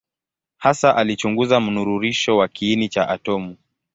Hasa 0.57 0.95
alichunguza 0.95 1.59
mnururisho 1.59 2.37
wa 2.37 2.47
kiini 2.47 2.89
cha 2.89 3.09
atomu. 3.09 3.57